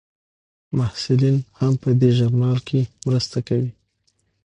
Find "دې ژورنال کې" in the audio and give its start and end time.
1.99-2.79